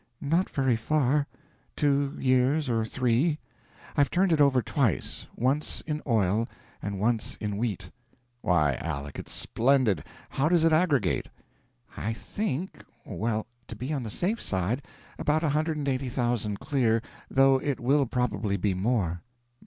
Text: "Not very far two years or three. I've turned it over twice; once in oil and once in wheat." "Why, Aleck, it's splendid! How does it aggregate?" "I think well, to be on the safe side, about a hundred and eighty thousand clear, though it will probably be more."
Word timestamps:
"Not 0.19 0.49
very 0.49 0.75
far 0.75 1.27
two 1.75 2.17
years 2.19 2.71
or 2.71 2.83
three. 2.85 3.37
I've 3.95 4.09
turned 4.09 4.31
it 4.31 4.41
over 4.41 4.59
twice; 4.63 5.27
once 5.35 5.81
in 5.81 6.01
oil 6.07 6.47
and 6.81 6.99
once 6.99 7.35
in 7.35 7.55
wheat." 7.55 7.91
"Why, 8.41 8.79
Aleck, 8.81 9.19
it's 9.19 9.31
splendid! 9.31 10.03
How 10.29 10.49
does 10.49 10.63
it 10.63 10.73
aggregate?" 10.73 11.27
"I 11.95 12.13
think 12.13 12.83
well, 13.05 13.45
to 13.67 13.75
be 13.75 13.93
on 13.93 14.01
the 14.01 14.09
safe 14.09 14.41
side, 14.41 14.81
about 15.19 15.43
a 15.43 15.49
hundred 15.49 15.77
and 15.77 15.87
eighty 15.87 16.09
thousand 16.09 16.59
clear, 16.59 17.03
though 17.29 17.59
it 17.61 17.79
will 17.79 18.07
probably 18.07 18.57
be 18.57 18.73
more." 18.73 19.21